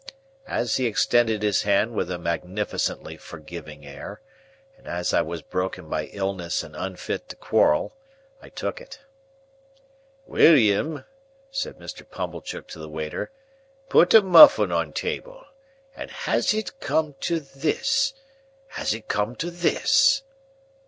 As 0.47 0.77
he 0.77 0.87
extended 0.87 1.43
his 1.43 1.61
hand 1.61 1.93
with 1.93 2.09
a 2.09 2.17
magnificently 2.17 3.17
forgiving 3.17 3.85
air, 3.85 4.19
and 4.75 4.87
as 4.87 5.13
I 5.13 5.21
was 5.21 5.43
broken 5.43 5.87
by 5.91 6.05
illness 6.05 6.63
and 6.63 6.75
unfit 6.75 7.29
to 7.29 7.35
quarrel, 7.35 7.93
I 8.41 8.49
took 8.49 8.81
it. 8.81 9.01
"William," 10.25 11.05
said 11.51 11.77
Mr. 11.77 12.03
Pumblechook 12.09 12.67
to 12.69 12.79
the 12.79 12.89
waiter, 12.89 13.29
"put 13.89 14.15
a 14.15 14.23
muffin 14.23 14.71
on 14.71 14.91
table. 14.91 15.45
And 15.95 16.09
has 16.09 16.51
it 16.51 16.79
come 16.79 17.13
to 17.19 17.39
this! 17.39 18.15
Has 18.69 18.95
it 18.95 19.07
come 19.07 19.35
to 19.35 19.51
this!" 19.51 20.23